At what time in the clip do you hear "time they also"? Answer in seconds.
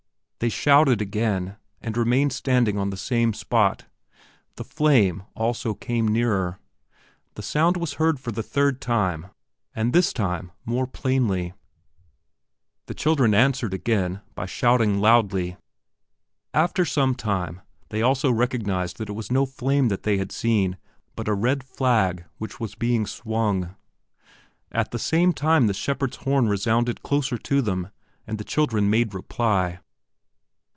17.13-18.31